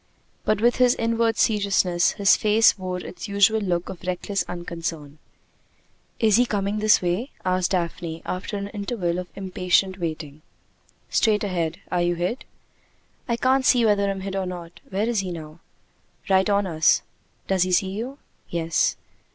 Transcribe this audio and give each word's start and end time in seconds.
But 0.45 0.61
with 0.61 0.77
his 0.77 0.95
inward 0.95 1.37
seriousness, 1.37 2.13
his 2.13 2.35
face 2.35 2.75
wore 2.75 2.97
its 2.97 3.27
usual 3.27 3.59
look 3.61 3.87
of 3.87 4.01
reckless 4.01 4.43
unconcern. 4.47 5.19
"Is 6.19 6.37
he 6.37 6.47
coming 6.47 6.79
this 6.79 7.03
way?" 7.03 7.29
asked 7.45 7.69
Daphne, 7.69 8.23
after 8.25 8.57
an 8.57 8.69
interval 8.69 9.19
of 9.19 9.27
impatient 9.35 9.99
waiting. 9.99 10.41
"Straight 11.11 11.43
ahead. 11.43 11.81
Are 11.91 12.01
you 12.01 12.15
hid?" 12.15 12.45
"I 13.29 13.37
can't 13.37 13.63
see 13.63 13.85
whether 13.85 14.09
I'm 14.09 14.21
hid 14.21 14.35
or 14.35 14.47
not. 14.47 14.79
Where 14.89 15.07
is 15.07 15.19
he 15.19 15.29
now?" 15.29 15.59
"Right 16.27 16.49
on 16.49 16.65
us." 16.65 17.03
"Does 17.45 17.61
he 17.61 17.71
see 17.71 17.91
you?" 17.91 18.17
"Yes." 18.49 18.95